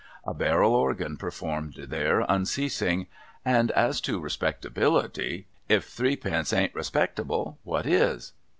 A 0.25 0.33
barrel 0.33 0.73
organ 0.73 1.15
performed 1.15 1.75
there 1.75 2.21
unceasing. 2.27 3.05
And 3.45 3.69
as 3.69 4.01
to 4.01 4.19
respectability,— 4.19 5.45
if 5.69 5.83
threepence 5.85 6.51
ain't 6.51 6.73
respectable, 6.73 7.59
what 7.63 7.85
is? 7.85 8.33